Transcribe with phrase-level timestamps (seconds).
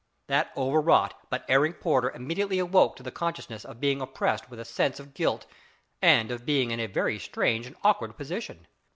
[0.25, 4.59] That over wrought but erring porter immediately awoke to the consciousness of being oppressed with
[4.59, 5.45] a sense of guilt
[6.01, 8.65] and of being in a very strange and awkward position.